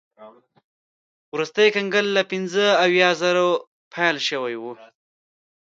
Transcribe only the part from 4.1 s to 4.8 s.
شوی و.